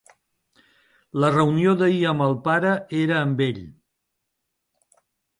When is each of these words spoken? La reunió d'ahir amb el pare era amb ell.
La 1.23 1.27
reunió 1.33 1.75
d'ahir 1.81 1.99
amb 2.11 2.25
el 2.27 2.33
pare 2.47 2.71
era 3.01 3.19
amb 3.25 3.43
ell. 3.49 3.61